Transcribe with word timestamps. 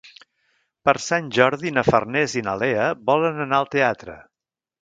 Per 0.89 0.95
Sant 1.07 1.27
Jordi 1.37 1.73
na 1.77 1.83
Farners 1.89 2.35
i 2.41 2.45
na 2.49 2.57
Lea 2.65 2.89
volen 3.13 3.41
anar 3.47 3.61
al 3.63 3.73
teatre. 3.77 4.21